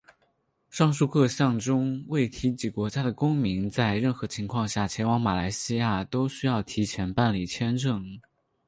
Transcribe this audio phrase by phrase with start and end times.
[0.71, 8.19] 上述各项中未提及国家的公民在任何情况下前往马来西亚都需要提前办理签证。